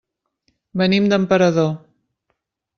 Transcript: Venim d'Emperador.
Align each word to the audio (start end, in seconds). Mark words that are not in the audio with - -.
Venim 0.83 1.11
d'Emperador. 1.13 1.71